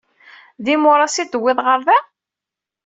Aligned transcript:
D 0.63 0.65
imuras 0.73 1.15
i 1.17 1.23
d-tewwiḍ 1.25 1.59
ɣer 1.67 1.79
da? 1.87 1.97